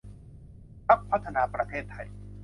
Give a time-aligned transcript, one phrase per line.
[0.87, 2.07] พรรคพัฒนาประเทศไทย